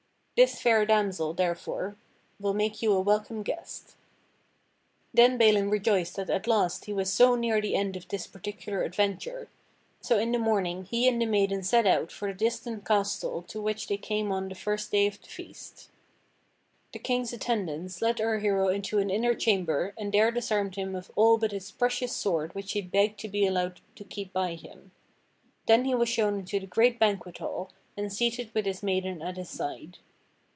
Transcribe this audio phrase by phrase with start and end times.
[0.37, 1.97] This fair damsel, therefore,
[2.39, 3.95] will make you a welcome guest."
[5.13, 8.81] Then Balin rejoiced that at last he was so near tlie end of this particular
[8.81, 9.49] adventure.
[10.01, 13.61] So in the morning he and the maiden set out for the distant castle to
[13.61, 15.91] which they came on the first day of the feast.
[16.91, 21.11] The King's attendants led our hero into an inner chamber and there disarmed him of
[21.15, 24.91] all but his precious sword which he begged to be allowed to keep by him.
[25.67, 29.37] Then he was shown into the great banquet hall, and seated with his maiden at
[29.37, 29.99] his side.